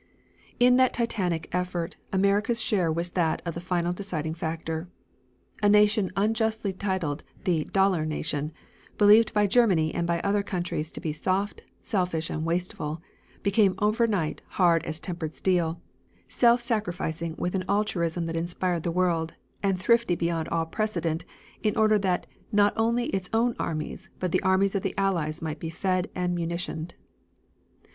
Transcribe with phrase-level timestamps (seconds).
[0.59, 4.89] In that titanic effort, America's share was that of the final deciding factor.
[5.61, 8.51] A nation unjustly titled the "Dollar Nation,"
[8.97, 12.99] believed by Germany and by other countries to be soft, selfish and wasteful,
[13.43, 15.79] became over night hard as tempered steel,
[16.27, 21.25] self sacrificing with an altruism that inspired the world and thrifty beyond all precedent
[21.61, 25.59] in order that not only its own armies but the armies of the Allies might
[25.59, 26.95] be fed and munitioned.